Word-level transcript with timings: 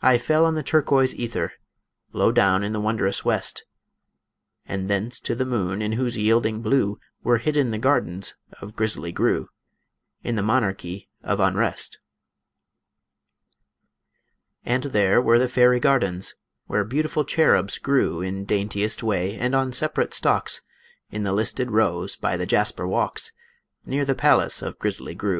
I 0.00 0.16
fell 0.16 0.46
on 0.46 0.54
the 0.54 0.62
turquoise 0.62 1.14
ether, 1.14 1.52
Low 2.14 2.32
down 2.32 2.64
in 2.64 2.72
the 2.72 2.80
wondrous 2.80 3.26
west, 3.26 3.66
And 4.64 4.88
thence 4.88 5.20
to 5.20 5.34
the 5.34 5.44
moon 5.44 5.82
in 5.82 5.92
whose 5.92 6.16
yielding 6.16 6.62
blue 6.62 6.98
Were 7.22 7.36
hidden 7.36 7.70
the 7.70 7.76
gardens 7.76 8.36
of 8.62 8.74
Grizzly 8.74 9.12
Gru, 9.12 9.50
In 10.24 10.36
the 10.36 10.42
Monarchy 10.42 11.10
of 11.22 11.40
Unrest. 11.40 11.98
And 14.64 14.84
there 14.84 15.20
were 15.20 15.38
the 15.38 15.46
fairy 15.46 15.78
gardens, 15.78 16.34
Where 16.66 16.82
beautiful 16.84 17.26
cherubs 17.26 17.76
grew 17.76 18.22
In 18.22 18.46
daintiest 18.46 19.02
way 19.02 19.36
and 19.38 19.54
on 19.54 19.74
separate 19.74 20.14
stalks, 20.14 20.62
In 21.10 21.24
the 21.24 21.34
listed 21.34 21.70
rows 21.70 22.16
by 22.16 22.38
the 22.38 22.46
jasper 22.46 22.88
walks, 22.88 23.32
Near 23.84 24.06
the 24.06 24.14
palace 24.14 24.62
of 24.62 24.78
Grizzly 24.78 25.14
Gru. 25.14 25.36